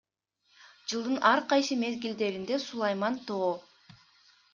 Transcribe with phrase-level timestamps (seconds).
[0.93, 3.53] Жылдын ар кайсы мезгилдеринде Сулайман Тоо